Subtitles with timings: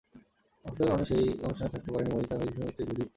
[0.65, 3.09] অসুস্থতার কারণে সেই অনুষ্ঠানে থাকতে পারেননি মরিস, তাঁর হয়ে গিয়েছিলেন স্ত্রী জুডিথ।